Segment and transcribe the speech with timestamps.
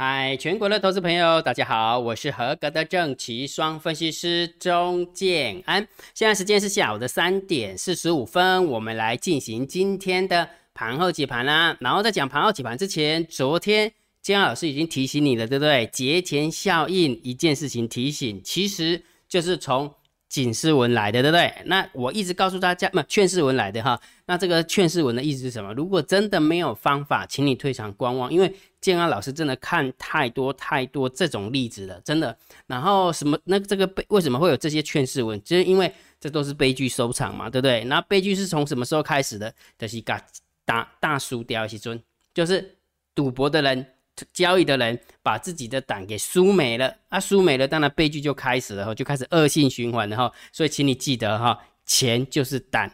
[0.00, 5.84] 嗨，全国的投资朋友，大家好，我是合格的正奇双分析师钟建安。
[6.14, 11.76] 现在时间是下午的三点四十五分，我们来进行今天的盘后解盘啦。
[11.80, 13.92] 然后在讲盘后解盘之前，昨天
[14.22, 15.84] 建安老师已经提醒你了，对不对？
[15.88, 19.92] 节前效应一件事情提醒，其实就是从。
[20.28, 21.52] 警示文来的，对不对？
[21.64, 23.98] 那我一直告诉大家，不，劝示文来的哈。
[24.26, 25.72] 那这个劝示文的意思是什么？
[25.72, 32.36] 如果真的没有方法，请你退场观望，因为建安老师真的看太多太多这种例子了，真的。
[32.66, 33.38] 然后什么？
[33.44, 35.42] 那这个悲为什么会有这些劝示文？
[35.42, 37.82] 就是因为这都是悲剧收场嘛，对不对？
[37.84, 39.52] 那悲剧是从什么时候开始的？
[39.78, 40.22] 就是大
[40.66, 41.98] 大大输掉一些尊，
[42.34, 42.76] 就是
[43.14, 43.86] 赌博的人。
[44.32, 50.32] 交易的人把自己的胆给输没了，啊，输没了，当然悲剧就开始了哈，就开始恶性循环了哈。
[50.52, 52.92] 所以，请你记得哈，钱就是胆，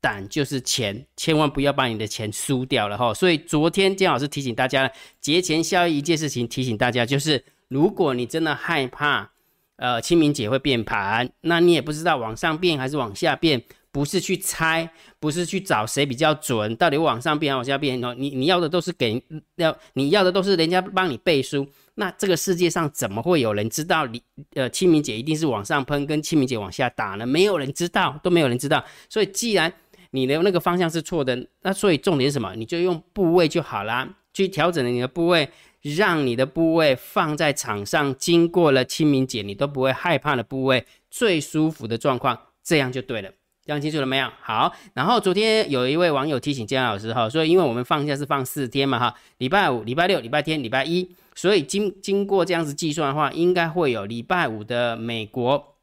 [0.00, 3.12] 胆就是钱，千万不要把你的钱输掉了哈。
[3.14, 9.30] 所以，昨天姜老师提醒大家，节前效益一件事情，提醒大家就是，如果你真的害怕，
[9.76, 13.62] 呃，清明节会变盘，那你也不知道往上变还是往下变。
[13.92, 14.88] 不是去猜，
[15.18, 18.14] 不是去找谁比较准，到底往上变还是往下变哦？
[18.16, 19.22] 你你要的都是给
[19.56, 21.66] 要，你要的都是人家帮你背书。
[21.94, 24.22] 那这个世界上怎么会有人知道你
[24.54, 27.26] 呃清明节一定是往上喷，跟清明节往下打呢？
[27.26, 28.82] 没有人知道，都没有人知道。
[29.08, 29.72] 所以既然
[30.12, 32.54] 你的那个方向是错的，那所以重点是什么？
[32.54, 35.50] 你就用部位就好啦，去调整你的部位，
[35.82, 43.30] 让你的部位放在场上，经过了清明节你都不会害怕的部位，最舒服的状况，这样就对了。
[43.64, 44.28] 讲清楚了没有？
[44.42, 55.76] 好，然后昨天有一位网友提醒姜老师哈，说因为我们放假是放四天嘛哈，礼拜五、礼拜六、礼拜天、礼拜一，所以经经过这样子计算的话，应该会有礼拜五的美国，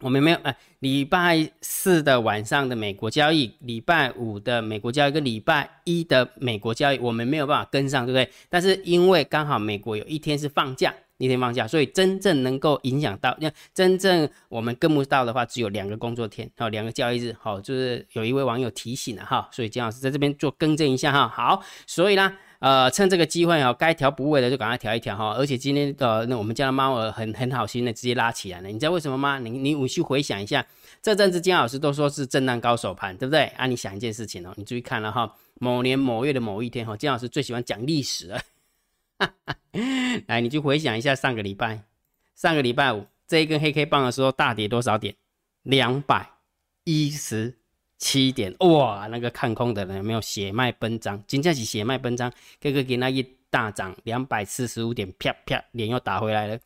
[0.00, 8.28] 我们没有哎，礼拜四的晚上的美国交易，礼拜五的美国交易跟礼拜一的美国交易，我们没有办法跟上，对不对？
[8.48, 10.92] 但是因为刚好美国有一天是放假。
[11.20, 29.38] 一天放假，所以真正能够影响到，那真正我们跟不到的话，只有两个工作天，好，两个交易日，好，就是有一位网友提醒了哈，所以金老师在这边做更正一下哈，好，所以呢，呃，趁这个机会哈，该调部位的就赶快调一调哈，而且今天的那我们家的猫儿很很好心的直接拉起来了，你知道为什么吗？
[29.38, 30.66] 你你我去回想一下，
[31.02, 33.44] 这阵子金老师都说是震荡高手盘，对不对？
[33.58, 35.30] 啊，你想一件事情哦，你注意看了哈，
[35.60, 38.40] 某年某月的某一天哈，金老师最喜欢讲历史了。
[40.26, 41.82] 来，你去回想一下上个礼拜，
[42.34, 45.14] 上个礼拜五这一根黑 K 棒的时候大跌多少点？
[45.62, 46.28] 两百
[46.84, 47.58] 一十
[47.98, 51.22] 七点，哇，那个看空的人有没有血脉奔张？
[51.26, 56.58] 今天起血脉奔张，哥哥给那一大涨两百四十五点，啪啪，脸又打回来了。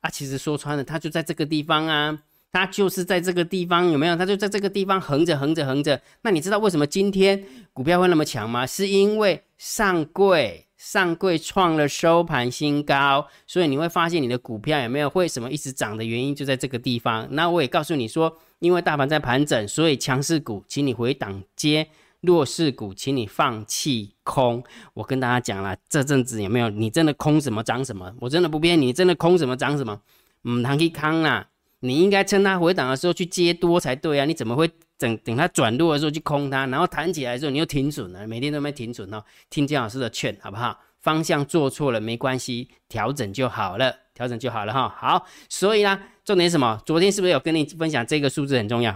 [0.00, 4.16] 啊，其实说穿了，他就在这个地方啊，他就是在这个地方，有没有？
[4.16, 6.02] 他就在这个地方横着横着横着。
[6.22, 7.42] 那你知道为什么今天
[7.72, 8.66] 股票会那么强吗？
[8.66, 10.66] 是因为上柜。
[10.82, 17.24] 上柜创了收盘新高，所以你会发现你的股票有没有为什么一直涨的原因就在这个地方。
[17.30, 21.86] 那我也告诉你说，因为大盘在盘整，所以强势股请你回档接，
[22.20, 24.64] 弱势股请你放弃空。
[24.94, 28.12] 我跟大家讲了，这阵子有没有你真的空什么涨什么？
[28.18, 30.00] 我真的不骗你，真的空什么涨什么。
[30.42, 31.46] 嗯，唐吉康啊，
[31.78, 34.68] 你应该趁它回档的时候去接多才对啊，你怎么会？
[35.02, 39.22] 等等，它转弱的时候去空它，然后弹起来的时候你又停损了，每天都没停损哦。
[39.50, 40.78] 听姜老师的劝，好不好？
[41.00, 44.88] 方向做错了没关系，调整就好了，调整就好了哈。
[44.96, 46.80] 好，所以呢，重点什么？
[46.86, 48.92] 昨天是不是有跟你分享这个数字很重要，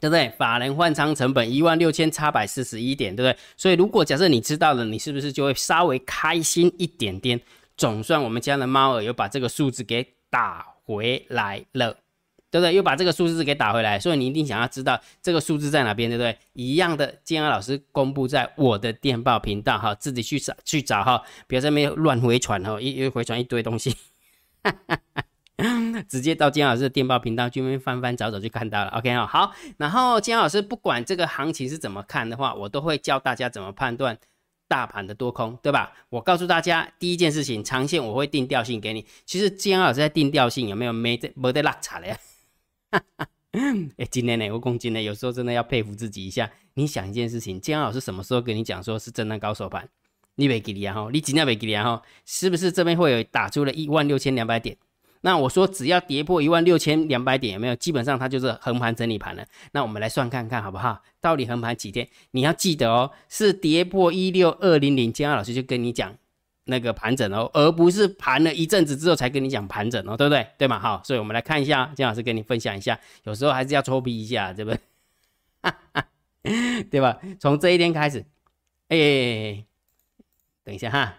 [0.00, 0.30] 对不对？
[0.38, 3.38] 法人换仓成本一万六千八百四十一点，对不对？
[3.58, 7.38] 所以如果假设你知道了，你是不是就会稍微开心一点点？
[7.76, 11.94] 总算我们家的猫儿又把这个数字给打回来了。
[12.50, 12.74] 对不对？
[12.74, 16.36] 又把这个数字给打回来，所以你一定想要知道这个数字在哪边，对不对？
[16.52, 23.94] 一样的，建安老师公布在我的电报频道哈，自己去找去找哈，别在那边乱回传哈，一一回传一堆东西，
[26.08, 28.90] 直接到建安老师的电报频道去那边翻翻找找就看到了。
[28.90, 34.18] OK 哈，好，然后建安老师不管这个行情是怎么看的话，我都会教大家怎么判断。
[34.68, 35.92] 大盘的多空，对吧？
[36.10, 39.04] 我告诉大家，第一件事情，长线我会定调性给你。
[39.26, 42.16] 其实建安老师在定调性有没有没得没得落差了呀？
[42.90, 43.02] 哈
[43.96, 46.50] 哎，今天呢，我公斤呢，有时候真的要佩服自己一下。
[46.74, 49.88] 你想一件事情，姜老师什么时候跟你讲说是震荡高手盘？
[50.36, 51.08] 你没给你啊？
[51.12, 52.00] 你今天没给你啊？
[52.24, 54.76] 是不是这边会有打出了一万六千两百点？
[55.22, 57.74] 那我说只要跌破一万六千两百点，有没有？
[57.76, 59.44] 基本上它就是横盘整理盘了。
[59.72, 61.02] 那我们来算看看好不好？
[61.20, 62.08] 到底横盘几天？
[62.30, 66.16] 你要记得哦，是跌破一六二零零，姜老师就跟你讲。
[66.64, 70.46] 那个盘整哦，而不是盘了一阵子之后才跟你讲盘整哦，对不对？
[70.58, 70.78] 对嘛？
[70.78, 74.80] 好，所以我们来看一下，金老师跟你分享一下，有时候还是要抽皮一下，对不对？
[75.62, 76.06] 哈 哈
[76.90, 77.18] 对吧？
[77.38, 78.24] 从这一天开始，
[78.88, 79.64] 哎，
[80.64, 81.14] 等一下哈，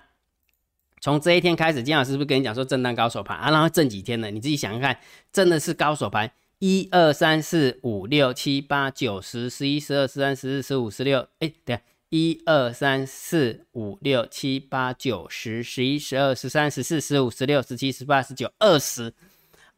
[0.99, 3.51] 从这一天开始，金老师是不是跟你讲说震荡高手盘啊？
[3.51, 4.97] 然后震几天呢，你自己想想看，
[5.31, 11.79] 真的是高手盘，一二三四五六七八九十十一十二十三十四十五十六，哎，对，
[12.11, 19.13] 一二三四五六七八九十十一十二十三十四十五十六十七十八十九二十，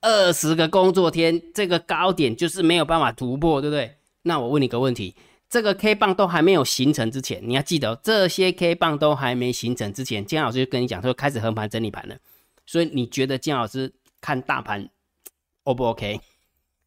[0.01, 3.97] 二十个工作天，这个高点就是没有办法突破，对不对？
[4.23, 5.15] 那我问你个问题。
[5.47, 12.17] 这个 K 棒都还没有形成之前，你要记得这些 K 棒都还没形成之前，姜老师就跟你讲说开始横盘整理盘了。
[12.65, 14.89] 所以你觉得姜老师看大盘
[15.65, 16.19] O 不 OK？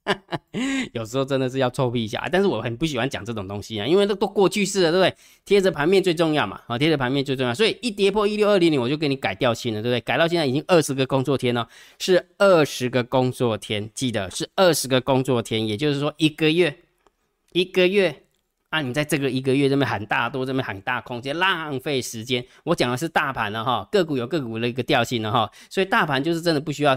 [0.92, 5.14] 有时候真的是要臭屁一下，但是我很不喜欢讲这种东西啊，因为都都过去式了，对不对？
[5.44, 7.52] 贴着盘面最重要嘛，啊，贴着盘面最重要。
[7.52, 10.00] 所以一跌破一六二零零，我就给你改调性了，对不对？
[10.00, 11.68] 改到现在已经二十个工作天了，
[11.98, 16.76] 是二十个工作天，记得是二十个工作天，也就是说一个月，
[17.52, 18.22] 一个月。
[18.68, 22.44] 啊，你在这个一个月这边喊大多，这边喊大空间，浪费时间。
[22.64, 26.92] 我讲的是大盘了哈，个股有个股的一个调性了哈，所以大盘就是真的不需要，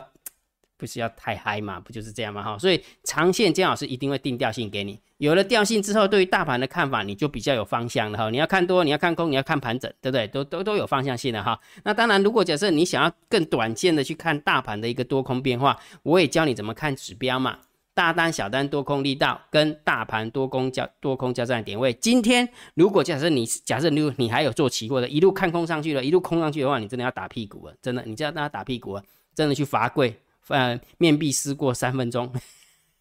[0.79, 2.57] 不需要太嗨嘛，不就是这样嘛哈。
[2.57, 8.29] 所以长线姜老师一定会定调性给你，有了调性之后，对于大盘的看法你就比较有方向了哈。
[8.29, 10.25] 你要看多，你要看空，你要看盘整，对不对？
[10.29, 11.59] 都都都有方向性的哈。
[11.83, 17.59] 那当然，如果假设你想要更短线的去看大盘的一个多空变化，我也教你怎么看指标嘛。
[17.95, 21.91] 大单、小单、多空力道跟大盘多空交多空交战点位。
[21.95, 29.03] 今天如果假设你假设你你还有做期货的，一路看空上去了，一路空上去的话，你真的要打屁股了，真的，你就要让他打屁股啊，
[29.35, 30.17] 真的去罚跪，
[30.49, 32.31] 呃，面壁思过三分钟。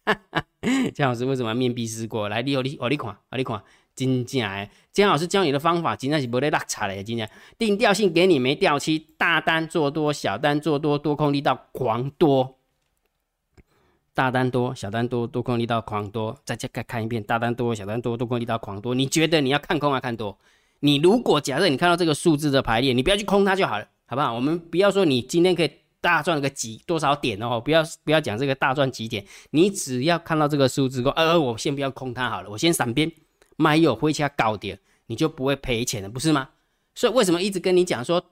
[0.93, 2.41] 姜老师为什么面壁思过来？
[2.41, 3.61] 你我你我你看，我你看，
[3.95, 12.55] 真正诶，姜老师教你的方法，真的是不得落差嘞，今天定调性给你没调期，大单做多，小单做多，多空力道狂多。
[14.13, 18.93] 大单多，小单多，多空力道狂多，再再看看一遍，大单多，小单多，多空力道狂多。
[18.93, 20.37] 你觉得你要看空还看多？
[20.81, 24.33] 你如果假设你看到这个数字的排列，你不要去空它就好了，好不好？
[24.33, 33.11] 我们不要说你今天可以大赚个几多少点哦，不要不要讲这个大赚几点，你只要看到这个数字，说呃，我先不要空它好了，我先闪边
[33.57, 36.49] 买有回家高点，你就不会赔钱了，不是吗？
[36.95, 38.23] 所以为什么一直跟你讲说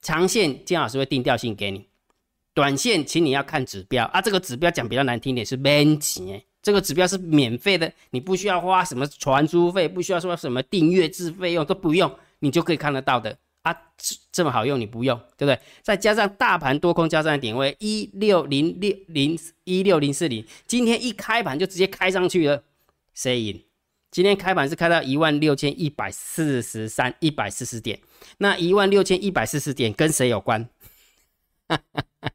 [0.00, 1.86] 长线金老师会定调性给你？
[2.54, 4.20] 短线，请你要看指标啊！
[4.22, 13.76] 这个指标讲比较难听点是免钱，这个指标是免费的，你不需要花什么传输费，不需要说什么订阅制费用都不用，你就可以看得到的啊！
[14.30, 15.58] 这么好用你不用，对不对？
[15.82, 22.62] 再加上大盘多空交战的点位一六零六零一六零四零，今天一开盘就直接开上去了，
[23.12, 23.64] 谁赢？
[24.12, 27.98] 今天开盘是开到一万六千一百四十三一百四十点，
[28.38, 30.68] 那一万六千一百四十点跟谁有关？
[31.68, 32.30] 哈哈哈。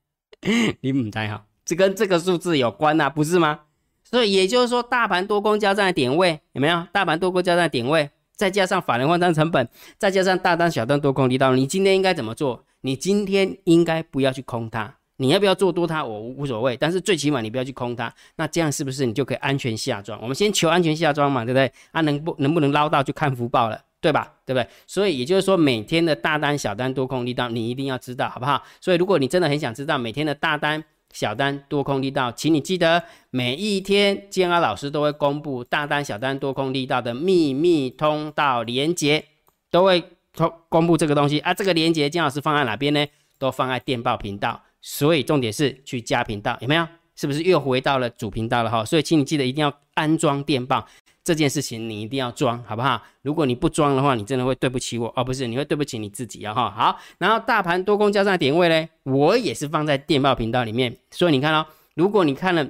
[0.81, 3.61] 你唔太好，这跟这个数字有关呐，不是吗？
[4.03, 6.85] 所以也就是说，大盘多空交战的点位有没有？
[6.91, 8.09] 大盘多空交战的点位，
[8.41, 12.65] 再加上法人换单成本，再加上大单小单多空力道，你今天应该怎么做？
[12.81, 16.03] 你今天应该不要去空它，你要不要做多它？
[16.03, 18.11] 我无所谓，但是最起码你不要去空它。
[18.38, 20.19] 那这样是不是你就可以安全下庄？
[20.19, 21.71] 我们先求安全下庄嘛，对不对？
[21.91, 23.79] 啊，能不能不能捞到就看福报了。
[24.01, 24.33] 对吧？
[24.47, 24.67] 对不对？
[24.88, 28.63] 所以也就是说，每天的大单、小单、多空力道，你一定要知道，好不好？
[28.79, 39.25] 所以如果你真的很想知道每天的大单、小单、多空力道，请你记得每一天建安老师都会公布大单、小单、多空力道的秘密通道连接，
[39.69, 40.03] 都会
[40.36, 41.53] 公公布这个东西啊。
[41.53, 43.05] 这个连接建老师放在哪边呢？
[43.38, 44.62] 都放在电报频道。
[44.81, 46.88] 所以重点是去加频道，有没有？
[47.15, 48.83] 是不是又回到了主频道了哈？
[48.83, 50.88] 所以请你记得一定要安装电报。
[51.23, 53.01] 这件事情你一定要装，好不好？
[53.21, 56.71] 如果你不装的话，你真的会对不起我哦，不是，你会对不起你自己啊哈。
[56.71, 62.67] 好，然后大盘多空交战点位呢，我也是放在电报频道里面，所以你看哦，如果你看了，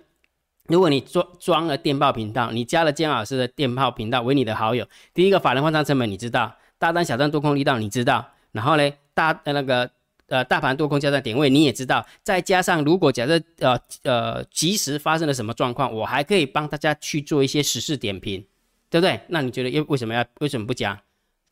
[0.67, 9.89] 如果你装装了电报频道，你加了姜老师的电报频道为你的好友，第一个法人换仓成本你知道，大单小单多空力道你知道，然后呢大呃那个
[10.31, 18.43] 呃大盘多空交战点位你也知道，再加上如果假设呃呃及时发生了什么状况，我还可以帮大家去做一些实事点评。
[18.91, 19.17] 对不对？
[19.29, 21.01] 那你觉得又为什么要为什么不加？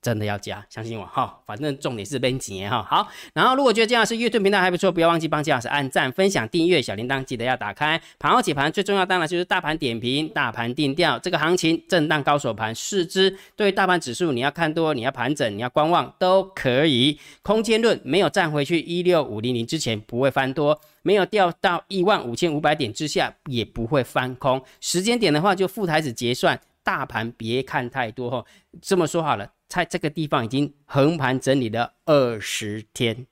[0.01, 1.37] 真的要加，相信我哈。
[1.45, 2.81] 反正重点是边钱哈。
[2.81, 8.01] 好，然后如果觉得姜老师阅读频道还不错，不要忘记帮姜老师按赞、分享、订阅，小铃铛记得要打开。
[8.17, 11.19] 盘后解盘最重要当然就是大盘点评、大盘定调。
[11.19, 17.19] 这个行情震荡高手盘，四支对大盘指数你要看多，你要盘整，你要观望都可以。
[17.41, 24.63] 空间论没有站回去一六五零零之前不会翻多，没有掉到一万五千五百点之下也不会翻空。
[24.79, 26.57] 时间点的话就副台子结算。
[26.81, 28.45] 大盘别看太多哈，
[28.81, 33.25] 这么说好了，在这个地方已经横盘整理了二十天，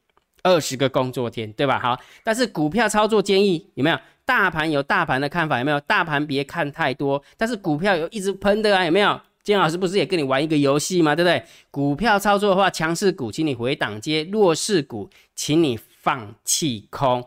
[0.43, 1.79] 二十个工作天，对吧？
[1.79, 3.99] 好，但是股票操作建议有没有？
[4.23, 5.79] 大盘有大盘的看法有没有？
[5.81, 9.19] 大盘别看太多，但是股票有一直喷的啊，有没有？
[9.41, 11.15] 金老师不是也跟你玩一个游戏吗？
[11.15, 11.41] 对不对？
[11.71, 17.25] 股票操作的话，强势股请你回档接，弱势股请你放弃空。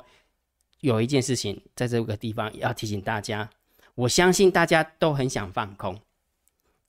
[0.80, 3.48] 有一件事情在这个地方要提醒大家，
[3.94, 5.98] 我相信大家都很想放空，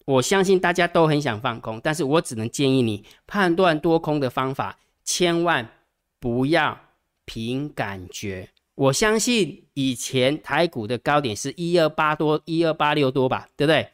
[0.05, 5.69] 我相信大家都很想放空，但是我只能建议你判断多空的方法，千万
[6.19, 6.79] 不要
[7.25, 8.49] 凭感觉。
[8.75, 13.87] 我相信以前台股的高点是一二八多，一二八六多吧，对不对？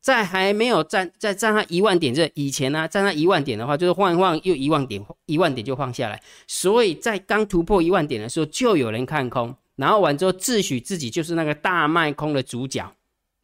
[0.00, 6.18] 在还没有站在站上一万点这以前呢，站上一万点的话，就是晃一晃又一万点，一万点就放下来。
[6.46, 12.90] 所以在刚突破一万点的时候，就有人看空，然后完之后自诩自己就是那个大卖空的主角，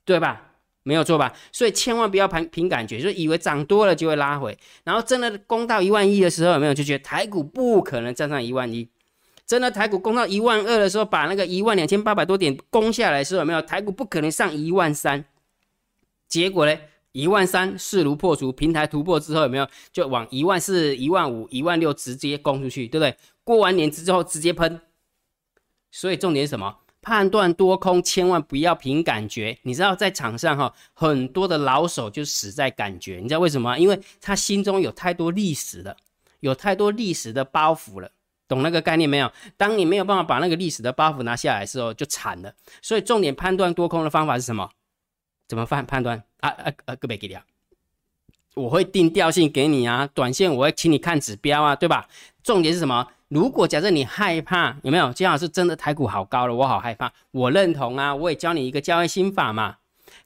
[0.06, 0.54] 对吧？
[0.86, 1.32] 没有错吧？
[1.50, 8.88] 所以千万不要凭凭感觉，就以为涨多了就会拉回，然后真的攻到一万一的时候，有没有就觉得台股不可能站上一万一？
[9.44, 15.24] 真的台股攻到一万二的时候，把那个一万两千八百多点攻下来的时候，有没有台股不可能上一万三？
[16.28, 16.78] 结果呢？
[17.12, 23.16] 一万三势如破竹，平台突破之后有没有就往一万四、一万五、一万六直接攻出去，对不对？
[23.42, 24.78] 过完年之后直接喷。
[25.90, 26.76] 所以重点是什么？
[27.06, 29.56] 判断多空千万不要凭感觉。
[29.62, 33.20] 你知道在场上哈，很多的老手就死在感觉。
[33.22, 33.78] 你知道为什么？
[33.78, 35.96] 因为他心中有太多历史了，
[36.40, 38.10] 有太多历史的包袱了。
[38.48, 39.30] 懂那个概念没有？
[39.56, 42.52] 当你没有办法把那个历史的包袱拿下来的时候，就惨了。
[42.82, 44.68] 所以重点判断多空的方法是什么？
[45.46, 46.96] 怎么判判断啊啊啊！
[46.96, 47.44] 个别给你啊，
[48.54, 52.08] 我会定调性给你啊，短线我会请你看指标啊，对吧？
[52.42, 53.06] 重点是什么？
[53.28, 55.12] 如果假设你害怕，有没有？
[55.12, 57.12] 金老师真的台股好高了，我好害怕。
[57.32, 59.76] 我认同啊，我也教你一个交易心法嘛。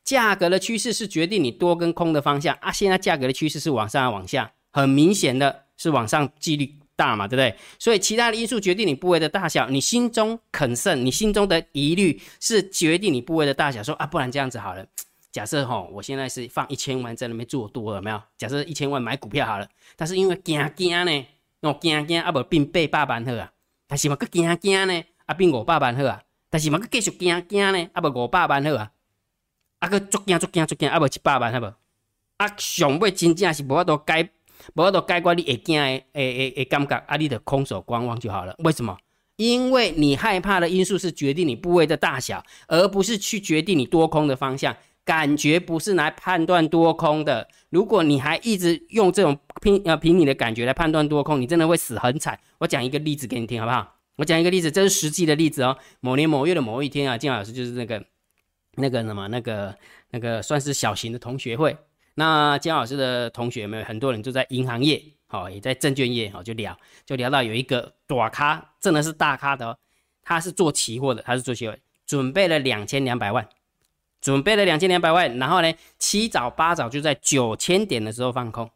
[0.05, 2.71] 价格的趋势是决定你多跟空的方向啊。
[2.71, 7.57] 现在价格的趋势是往上往下，很明显的是往上几率大嘛，对不对？
[7.79, 13.83] 所以其他的因素决定你部位的大小，你心中肯胜，你心中的疑虑是决定你部位的大小。
[13.83, 14.85] 说啊，不然这样子好了。
[15.33, 18.21] 假设吼，我现在是放一千万在那边做多了没有？
[18.37, 19.67] 假设一千万买股票好了，
[19.97, 21.27] 但是因为惊惊呢，
[21.63, 23.53] 哦惊惊啊，无变八百万好啊，
[23.87, 28.91] 但是嘛个惊惊呢，啊变五百万好啊，但是嘛个继续惊惊呢，啊无五百万好啊，
[29.81, 31.75] 啊个足惊足惊足惊啊无七百万好无？
[32.39, 34.31] 啊上尾真正是无法度解，
[34.75, 38.55] 无法度解决你会惊的诶诶诶感觉，啊你得空手观望就好了。
[38.61, 38.97] 为什么？
[39.37, 44.77] 因为你害怕的因素是决定你部位的大小，而不是去决定你多空的方向。
[45.11, 47.49] 感觉不是来判断多空的。
[47.71, 52.39] 如果你还一直用这种凭呃凭你的感觉来判断多空，你真的会死很惨。
[52.59, 53.97] 我讲一个例子给你听，好不好？
[54.15, 55.77] 我讲一个例子，这是实际的例子哦。
[55.99, 58.01] 某年某月的某一天啊，金老师就是那个
[58.77, 59.75] 那个什么那个
[60.11, 61.77] 那个算是小型的同学会。
[62.15, 69.77] 那金老师的同学们很多人就在银行业，好也在证券业，好就聊就聊到有一个大咖，真的是大咖的哦。
[70.23, 71.77] 他是做期货的，他是做期货，
[72.07, 73.49] 准备了两千两百万。
[74.21, 78.71] 准备了两千两百万，然后呢，七早八早就在九千点的时候放空，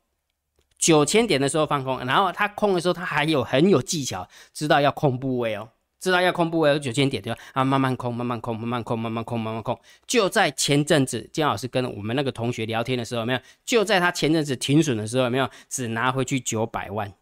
[0.79, 5.69] 九千点的时候放空，然后他空的时候，他还有很有技巧，知道要空部位哦，
[6.01, 7.39] 知道要空部位有九千点对吧？
[7.53, 9.79] 啊，慢慢空，慢慢空，慢慢空，慢慢空，慢慢空。
[10.07, 13.41] 就在前阵子，金老师跟我们那个同学聊天的时候，没有？
[13.65, 15.49] 就在他前阵子停损的时候，没有？
[15.69, 17.13] 只拿回去九百万，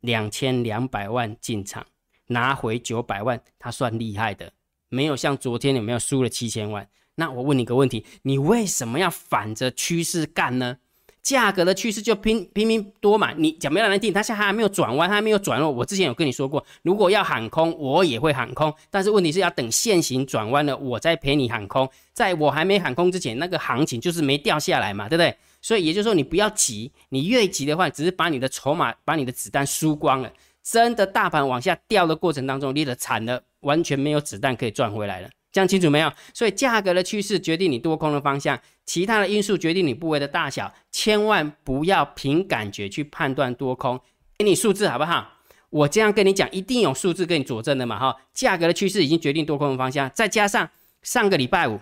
[0.00, 1.86] 两千两百万进场，
[2.26, 4.52] 拿回九百万，他算厉害的。
[4.92, 6.86] 没有像昨天有没有输了七千万？
[7.14, 10.76] 那我问你个问题，你为什么要反着趋势干呢？
[11.22, 15.70] 价格的趋势就拼拼命多买，你讲没有人听，它现在还没有转弯，还没有转弱。
[15.70, 21.88] 我之前有跟你说过，如果要喊空，我也会喊空，但是问题是要等现行转弯了，我再陪你喊空。
[22.12, 25.34] 在我还没喊空之前，那个行情就是没掉下来嘛，对不对？
[25.62, 30.32] 所以也就是说，你不要急，你越急的话，只是把你的筹码、把你的子弹输光了。
[30.62, 33.42] 真的大盘往下掉的过程当中，你的惨了。
[33.62, 36.12] 完全没有子弹可以赚回来了，讲清楚没有？
[36.34, 44.00] 所以价格的趋势决定你多空的方向，其他的因素决定你部位的大小，千万不要凭感觉去判断多空。
[44.36, 45.34] 给你数字好不好？
[45.70, 48.16] 我这样跟你讲，一定有数字给你佐证的嘛哈。
[48.34, 50.68] 价格的趋势已经决定多空的方向，再加上
[51.02, 51.78] 上个礼拜五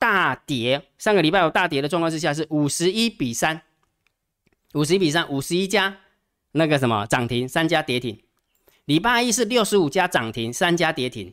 [0.00, 3.62] 大跌，上个礼拜五大跌的状况之下是五十一比三，
[4.74, 5.96] 五十一比三，五十一家
[6.52, 8.18] 那个什么涨停，三家跌停。
[8.86, 11.32] 礼拜一是六十五家涨停，三家跌停；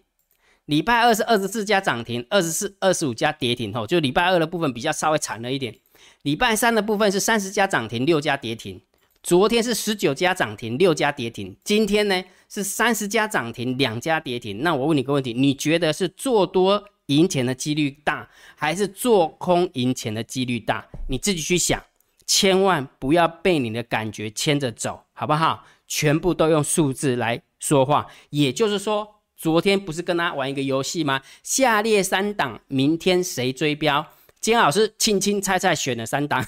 [0.65, 3.73] 礼拜二是二十四家涨停，二十四二十五家跌停。
[3.73, 5.75] 吼，就礼拜二的部分比较稍微惨了一点。
[6.21, 8.79] 礼拜三的部分是三十家涨停，六家跌停。
[9.23, 11.55] 昨天是十九家涨停，六家跌停。
[11.63, 14.61] 今天呢是三十家涨停，两家跌停。
[14.61, 20.85] 那我问你个问题，你觉得是做多赢钱的几率大，还是做空赢钱的几率大？
[21.09, 21.83] 你自己去想，
[22.27, 25.65] 千万不要被你的感觉牵着走，好不好？
[25.87, 27.41] 全部都用数字来。
[27.59, 31.19] 说话，也就是说，昨天不是跟他玩一个游戏吗？
[31.41, 34.05] 下列三档，明天谁追标？
[34.39, 36.45] 今天老师轻轻猜猜选了三档，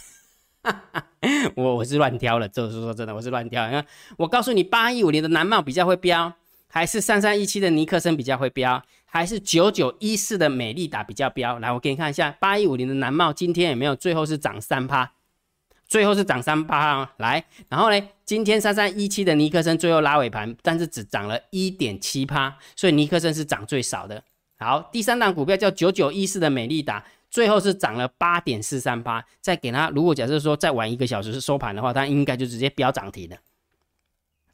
[1.56, 3.66] 我我是乱挑了，就是说真的，我是乱挑。
[3.66, 3.84] 你看，
[4.18, 6.32] 我告诉你，八一五零的南茂比较会飙，
[6.68, 11.58] 还是三三一七的尼克森比较会飙，还是九九一四的美丽达比较飙？
[11.58, 15.12] 来，我给你看一下，八一五零的南茂今天有没有最后是涨三趴？
[15.90, 24.24] 最后是涨三八啊，来，然后呢，今天三三一七的尼克森最后拉尾盘，但是只涨了一点七趴，所以尼克森是涨最少的。
[24.60, 33.38] 好，第三档股票叫九九一四的美丽达，最后是涨了八点四三八，再给它，如果假设说再晚一个小时是收盘的话，它应该就直接飙涨停了，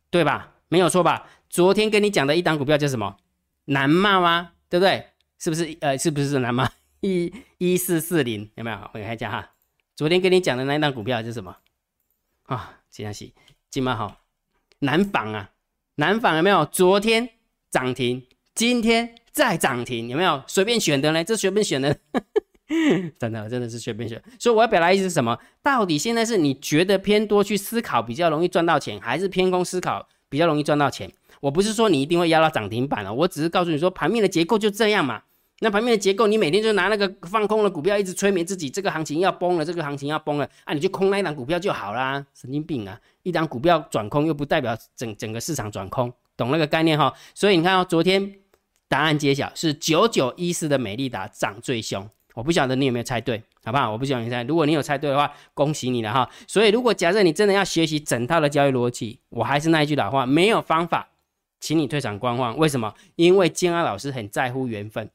[0.10, 0.54] 对吧？
[0.70, 1.28] 没有错吧？
[1.50, 3.18] 昨天跟你讲的一档股票叫什么？
[3.66, 4.52] 南茂吗？
[4.70, 5.08] 对不对？
[5.38, 5.76] 是不是？
[5.82, 6.66] 呃，是不是南茂？
[7.02, 8.78] 一一四四零有没有？
[8.94, 9.50] 我看一下哈。
[9.96, 11.56] 昨天跟你讲的那一档股票是什么
[12.44, 12.80] 啊？
[12.90, 13.34] 金阳喜
[13.70, 14.24] 金马好，
[14.80, 15.52] 南纺啊，
[15.96, 16.66] 南纺有没有？
[16.66, 17.30] 昨天
[17.72, 20.44] 涨停，今天再涨停，有没有？
[20.48, 21.24] 随便选的呢？
[21.24, 21.98] 这随便选的，
[23.18, 24.22] 真的真的是随便选。
[24.38, 25.40] 所以我要表达意思是什么？
[25.64, 31.10] 到底现在是你觉得偏多去思考比较容易赚到钱，还是偏空思考比较容易赚到钱？
[31.40, 35.24] 我不是说你一定会压到涨停板了，我只是告诉你说盘面的结构就这样嘛。
[35.60, 43.00] 那盘面的结构，你每天就拿那个放空的股票一直催眠自己，这个行情要崩了，这个行情要崩了，啊，你就空那一档股票就好啦，神经病啊！
[43.24, 47.14] 一档股票转空又不代表整整个市场转空，懂那个概念哈？
[47.34, 48.36] 所以你看哦，昨天
[48.90, 53.90] 答案揭晓是九九一四的美丽达涨最凶，我不晓得你有没有猜对，好不好？
[53.90, 56.30] 我不晓得你猜，如果你有猜对的话，恭喜你了哈！
[56.46, 61.08] 所以如果假设你真的要学习整套的交易逻辑，我还是那一句老话，没有方法，
[61.62, 62.58] 请你退场观望。
[62.58, 62.94] 为什么？
[63.16, 65.10] 因为金安老师很在乎缘分。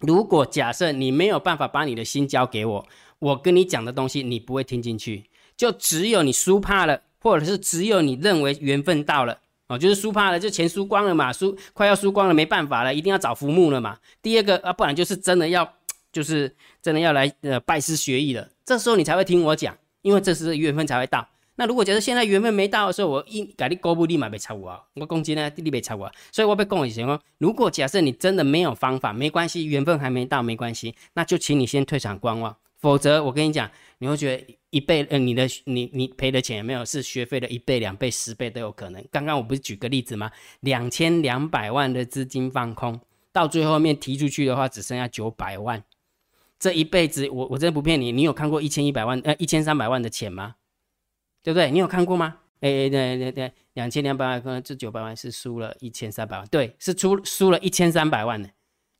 [0.00, 2.86] 如果假设你没有办法把你的心交给我，
[3.18, 5.24] 我跟你讲的东西你不会听进去，
[5.56, 13.98] 就只有你输怕了，或者是只有你认为缘分到了哦，就是输怕了，就钱输光了嘛，输快要输光了，没办法了，一定要找浮木了嘛。
[14.20, 15.74] 第二个啊，不然就是真的要，
[16.12, 21.26] 就是真的要来呃拜师学艺了，这时候你才会听我讲，因为这是缘分才会到。
[21.56, 24.84] 那如果假设现在缘分没到的时候，我一改你高不立马被超我！
[24.94, 27.20] 我攻击呢，你被超我，所以我被攻以前哦。
[27.38, 32.56] 如果假设你真的没有方法，没关系，缘分还没到，没关系，那就请你先退场观望。
[32.78, 39.02] 否则我跟你讲，你会觉得一倍呃，你的你你赔的钱也没有是学费的一倍、两倍、十倍都有可能。
[39.10, 40.30] 刚刚我不是举个例子吗？
[40.60, 43.00] 两千两百万的资金放空，
[43.32, 45.82] 到最后面提出去的话，只剩下九百万。
[46.58, 50.56] 这一辈子，我我真的不骗你，你有看过一千一百万呃一千三百万的钱吗？
[51.44, 51.70] 对不对？
[51.70, 52.38] 你有看过吗？
[52.60, 58.48] 哎，对对对，两千两百万可能这九百万是输了一千三百万，对，是出输了一千三百万的。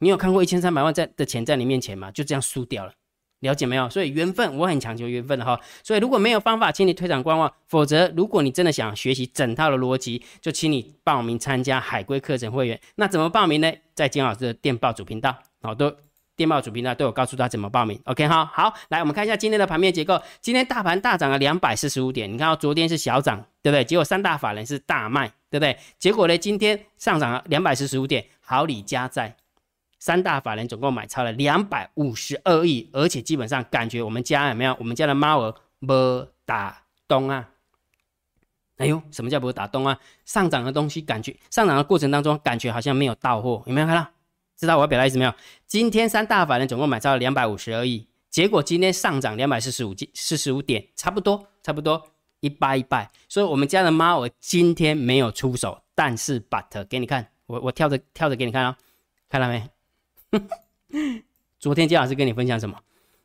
[0.00, 2.10] 你有看过一千三百万在的钱在你面前吗？
[2.10, 2.92] 就这样输掉了，
[3.40, 3.88] 了解没有？
[3.88, 5.58] 所以缘分，我很强求缘分的哈。
[5.82, 12.78] 所以如果没有方法，请你退场观望；否则，如果你真的想学习整套的逻辑，就请你报名参加海龟课程会员。
[12.96, 13.72] 那怎么报名呢？
[13.94, 15.96] 在金老师的电报主频道，好都。
[16.36, 20.20] 电报主频道都有告诉他怎么报名，OK 哈，好，来我们看一下今天的盘面结构。
[20.40, 23.84] 今天大盘大涨了两百四十五点，你看到昨天是小涨，对不对？
[23.84, 25.78] 结果三大法人是大卖，对不对？
[25.98, 29.36] 结果呢，今天上涨了两百四十五点，好礼加在，
[30.00, 34.76] 三大法人总共买超了两百五十二亿，而且基本上感觉我们家有没有？
[34.80, 37.48] 我们家的猫儿没打东啊？
[38.78, 39.96] 哎呦，什么叫不打东啊？
[40.24, 44.04] 上涨的东西感觉上涨的过程当中感觉好像没有到货，有没有看到？
[44.56, 45.34] 知道我要表达意思没有？
[45.66, 53.10] 今天三大法人总共买超了两百五十二亿，结果今天上涨两百四十五四十五点，差不多，差不多一败一败。
[53.28, 58.76] 所以，我们家的猫我今天没有出手，但是 but 给你看，我我跳着跳着给你看啊，
[59.28, 59.68] 看到没？
[61.58, 62.78] 昨天姜老师跟你分享什么？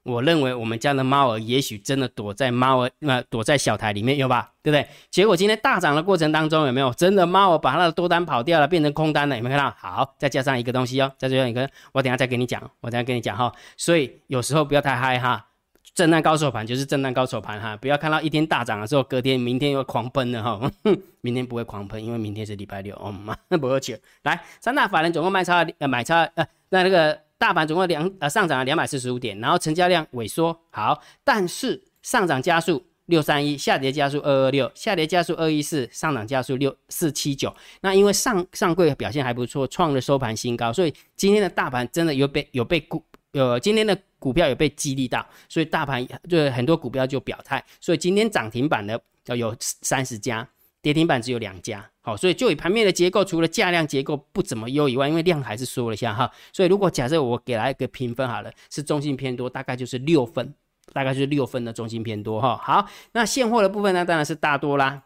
[0.04, 4.88] 我认为我们家的猫儿也许真的躲在猫儿那躲在小台里面有吧，对不对？
[5.12, 9.36] 结果今天大涨的过程当中有没有真的猫儿把它的多单跑掉了，变成空单了？
[9.38, 9.76] 有没有看到？
[9.78, 13.52] 好，再加上一个东西哦，再加上一个，我等下再跟你讲，我等下跟你讲哈。
[13.78, 15.46] 所以有时候不要太嗨哈，
[15.94, 20.72] 震荡高手盘就是震荡高手盘哈，不要看到一天大涨的时候，隔天明天又狂奔了哈。
[21.22, 23.98] 明天不会狂喷，因为明天是礼拜六哦妈，那不客气。
[24.24, 27.20] 来，三大法人总共卖超呃买超呃那那个。
[27.40, 37.56] 大盘总共两呃上涨了两百四十五点，然后成交量萎缩好，但是上涨加速六三一，下跌加速二二六，下跌加速二一四，上涨加速六四七九。
[37.80, 50.46] 那因为上上柜表现还不错，创了收盘新高，所以今天的大盘真的有被有被股呃今天的股票有被激励到，所以大盘就很多股票就表态，所以今天涨停板的要有三十家。
[50.82, 60.54] 跌停板只有两家，好，所以就以盘面的结构，除了价量结构不怎么优以外，因为量还是缩了一下哈，所以如果假设我给来一个评分好了，是中性偏多，大概就是六分，
[60.94, 62.56] 大概就是六分的中性偏多哈。
[62.58, 65.04] 好，那现货的部分呢，当然是大多啦。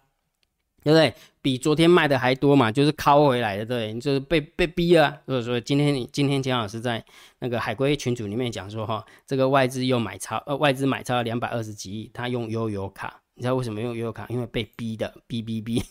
[0.85, 1.13] 对不对？
[1.41, 5.17] 比昨天卖的还多嘛，就是拷回来的，对，就是被被逼了。
[5.25, 7.01] 所以说今天今天钱老师在
[7.39, 14.25] 那个海龟群组里面讲说哈，这个外资又买超，呃，外资买超了两百二十几亿，他用悠游卡，你知道为什么用悠游卡？
[14.29, 15.83] 因为被逼的，逼逼逼，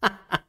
[0.00, 0.44] 哈哈，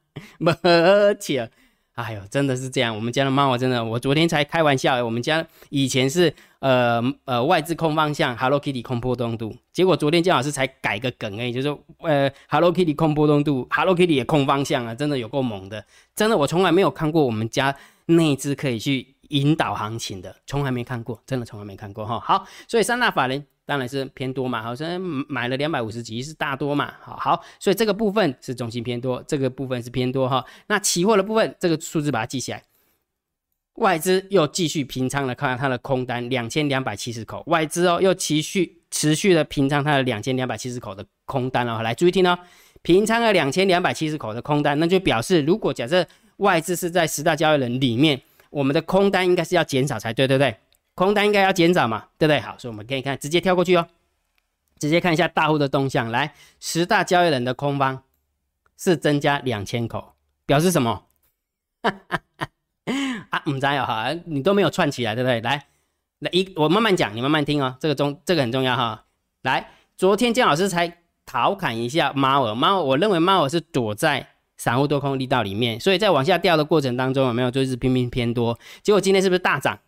[0.63, 1.51] 而且。
[1.95, 2.95] 哎呦，真的是这样。
[2.95, 5.05] 我们家的猫，我真的，我昨天才开玩笑。
[5.05, 9.55] 我们家以前是呃呃外资空方向，Hello Kitty 空波动度。
[9.71, 11.67] 结果昨天姜老师才改个梗哎，就是
[11.99, 15.85] 呃 Hello Kitty 空波动度，Hello Kitty 也空方向啊，真的有够猛的。
[16.15, 17.75] 真的，我从来没有看过我们家
[18.07, 22.19] 那只可以去引导行情的，从来没看过，真的从来没看过哈。
[22.19, 23.45] 好，所以三大法人。
[23.65, 30.45] 当然是偏多嘛，好像买了两百五十几亿是大多嘛，好好，所以这个部分是中心偏多，这个部分是偏多哈。
[30.67, 32.61] 那期货的部分，这个数字把它记起来，
[33.75, 42.37] 外资又继续平仓了，看看它的空单两千两百七十口，外资哦又持续持续的平仓它的两千两百七十口的空单哦，来注意听哦，
[42.81, 46.05] 平仓了两千两百七十口的空单，那就表示如果假设
[46.37, 50.53] 外资是在十大交易人里面，我们的空单应该是要减少才对，对不对？
[50.95, 52.39] 空单应该要减少嘛，对不对？
[52.39, 53.87] 好，所以我们可以看，直接跳过去哦，
[54.77, 56.11] 直接看一下大户的动向。
[56.11, 58.03] 来，十大交易人的空方
[58.77, 60.13] 是增加两千口，
[60.45, 61.05] 表示什么？
[63.29, 65.41] 啊，唔知哦哈，你都没有串起来，对不对？
[65.41, 65.65] 来，
[66.19, 69.05] 来一，我慢慢讲，你慢慢听哦，这个中，这个很重要哈。
[69.41, 74.27] 来，昨天姜老师才调侃一下猫耳，猫耳，我认为猫耳是躲在
[74.57, 78.59] 散户多空力道里面，所以在往下掉的过程当中有没有就是拼命偏多？
[78.83, 79.79] 结果今天是不是大涨？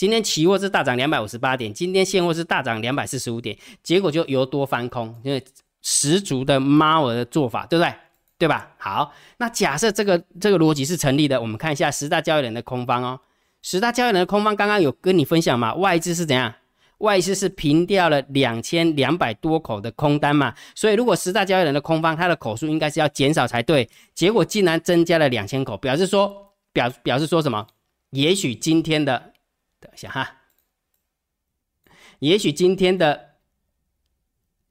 [0.00, 5.44] 今天期货是大涨两百五十八点，今天现货是大涨两百四十五点，结果就由多翻空，因为
[5.82, 7.92] 十足的猫儿的做法，对不对？
[8.38, 8.72] 对吧？
[8.78, 13.20] 好，那假设这个这个逻辑是成立的，我们看一下十大交易人的空方哦。
[13.60, 15.74] 十大交易人的空方刚刚有跟你分享嘛？
[15.74, 16.54] 外资是怎样？
[17.00, 20.54] 外资是平掉了两千两百多口的空单嘛？
[20.74, 27.66] 所以如果十大交易人的空方，它的口数应该是要减少才对，结果竟然增加了两千口，表示说表表示说什么？
[28.12, 29.29] 也许今天的。
[29.80, 30.36] 等一下哈，
[32.18, 33.30] 也许今天的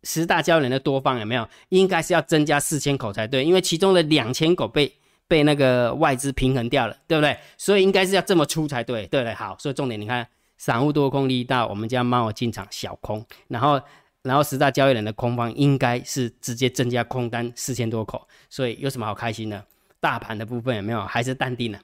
[0.03, 1.49] 十大交易人的多方有没有？
[1.69, 4.95] 应该是要增加四千口才对，因为其中的两千口被
[5.27, 7.37] 被那个外资平衡掉了，对不对？
[7.57, 9.33] 所以应该是要这么出才对，对不对？
[9.33, 13.81] 好，所以重点你看，散户多空力道，我们家猫进场小空，然后
[14.21, 19.65] 然后十大交易人的空方应该是直接增加空单四千多口，所以有什么好开心的？
[19.99, 21.03] 大盘的部分有没有？
[21.05, 21.79] 还是淡定了？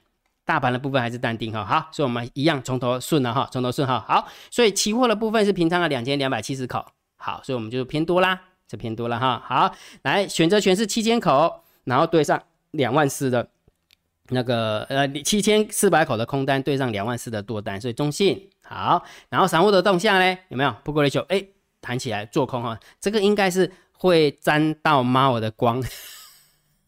[0.46, 13.48] 大盘的部分还是淡定哈，好，所以我们一样从头顺了哈，从头顺哈，好，所以期货的部分是平仓了两千两百七十口，好，所以我们就偏多啦，这偏多了哈，好，来选择权是七千口，然后对上两万四的
[14.28, 20.72] 那个呃七千四百口的空单对上两万四的多单，所以中性好，然后散户的动向呢有没有？
[20.84, 21.44] 不过雷球哎
[21.80, 25.82] 弹起来做空哈，这个应该是会沾到猫的光。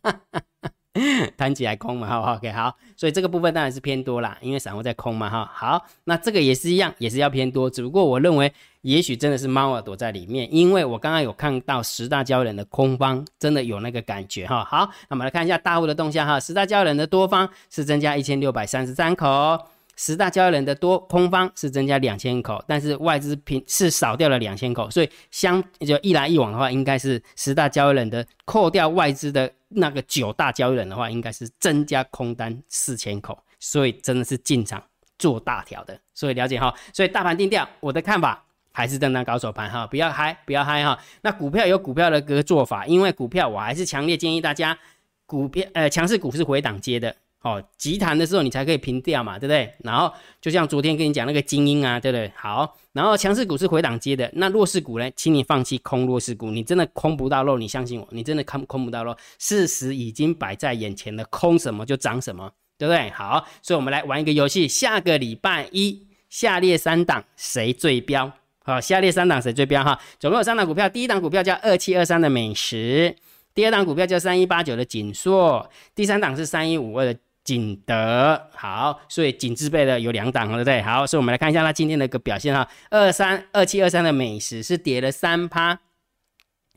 [1.36, 19.58] 弹起来空嘛，好，OK，好，所以这个部分当然是偏多啦，因为散户在空嘛，哈，好，那这个也是一样，也是要偏多，只不过我认为也许真的是猫儿躲在里面，因为我刚刚有看到十大交易人的空方真的有那个感觉，哈，好，那我们来看一下大户的动向，哈，十大交易人的多方是增加一千六百三十三口。
[20.00, 34.82] 十大交易人的多空方是增加两千口，但是外资平是少掉了两千口，所以相就一来一往的话，应该是十大交易人的扣掉外资的那个九大交易人的话，应该是增加空单四千口，所以真的是进场
[35.18, 36.74] 做大条的，所以了解哈。
[36.92, 40.98] 所以大盘定调，我的看法还是震荡高手盘哈，不要嗨，不要嗨哈。
[41.22, 44.78] 那股票有股票的个做法，因为股票我还是强烈建议大家，
[45.26, 47.14] 股票呃强势股是回档接的。
[47.48, 49.72] 哦，急弹的时候你才可以平掉嘛，对不对？
[49.84, 52.30] 然后就像昨天跟你讲那个精英啊，对不对？
[52.36, 63.08] 好，然后强势股是回档接的，那弱势股呢，请你放弃空弱势股，你真的空不到肉，你相信我，你真的空空不到肉，事实已经摆在眼前了，空什么就涨什么，对不对？
[63.10, 68.30] 好，所以我们来玩一个游戏，下个礼拜一下列三档谁最标？
[68.64, 69.82] 好，下列三档谁最标？
[69.82, 73.16] 哈，总共有三档股票，第一档股票叫二七二三的美食，
[73.54, 77.18] 第二档股票叫三一八九的锦硕，第三档是三一五二的。
[77.48, 80.82] 景德好，所以景字辈的有两档，对不对？
[80.82, 82.68] 好，所以我们来看一下它今天的一个表现哈。
[82.90, 85.78] 二三二七二三的美食是跌了三趴，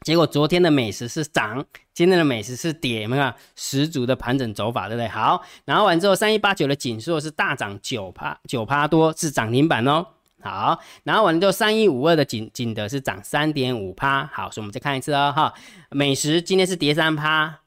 [0.04, 5.10] 结果昨天的美食是涨，今天的美食是跌，有看十足的盘整走法，对不对？
[5.10, 10.08] 好，然后完之后三一八九的锦硕是大涨九趴，九趴多是涨停板哦。
[10.42, 15.54] 好，然后完之后三一五二的景景德是涨三点五趴，好，所以我们再看一次哦哈。
[15.90, 17.60] 美食今天是跌三趴，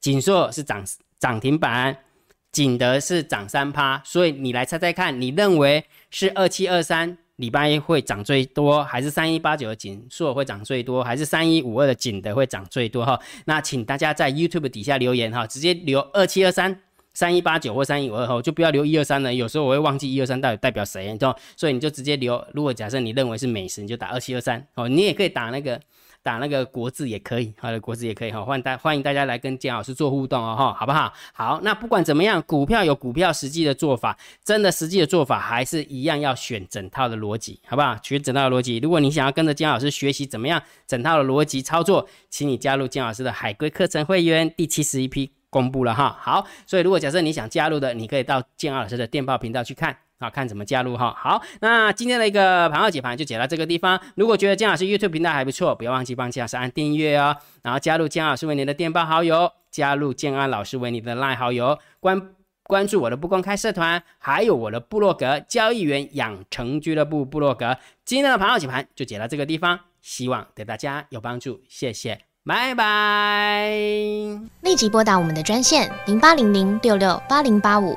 [0.00, 0.84] 锦硕是涨
[1.18, 1.98] 涨停板。
[2.50, 13.20] 景德是涨三趴，所以你来猜猜看，你认为是二七二三礼拜一会涨最多，还是三一八九的锦硕会涨最多，还是三一五二的锦德会涨最多哈？
[13.44, 16.80] 那请大家在 YouTube 底下留言哈，直接留二七二三、
[17.12, 19.32] 三一八九或三一五二后，就不要留一二三了。
[19.32, 21.38] 有时候我会忘记一二三到底代表谁，你知道？
[21.56, 22.44] 所以你就直接留。
[22.54, 24.88] 如果假设你认为是美食，你就打二七二三哦。
[24.88, 25.80] 你也可以打那个。
[26.28, 31.10] 打那个国字也可以，好的国字也可以哈，欢迎大欢迎大家来跟姜老师做互动哦哈，好不好？
[31.32, 34.14] 好，那不管怎么样，股票有股票实际的做法，
[34.44, 37.96] 真的实际的做法还是一样要选整套的逻辑，好不好？
[38.02, 38.76] 选整套的逻辑。
[38.76, 46.14] 如果你想要跟着姜老师学习怎么样整套的逻辑操作，请你加入姜老师的海龟课程会员，第七十一批公布了哈。
[46.20, 49.96] 好，所以如果假设你想加入的，你可以到姜老师的电报频道去看。
[50.20, 51.14] 好看怎么加入哈？
[51.16, 54.00] 好，那今天的一个盘后解盘就解到这个地方。
[54.16, 62.30] 如果觉得姜老师 YouTube 频道还不错，不要忘记帮姜老师按订阅哦，然后加入姜老师为你的电报好友，加入建安老师为你的拉好友，关
[62.64, 67.76] 关注我的不公开社团，还有我的部落格交易员养成俱乐部部落格。
[68.04, 73.70] 今天的盘后解盘就解到这个地方，希望对大家有帮助，谢谢，拜拜。
[74.62, 77.96] 立即拨打我们的专线零八零零六六八零八五。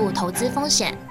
[0.01, 1.10] 负投资风险。